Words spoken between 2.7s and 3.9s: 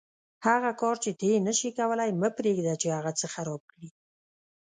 چې هغه څه خراب کړي.